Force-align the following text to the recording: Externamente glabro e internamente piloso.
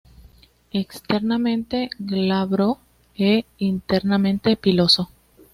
Externamente 0.71 1.91
glabro 1.99 2.79
e 3.15 3.45
internamente 3.59 4.55
piloso. 4.57 5.11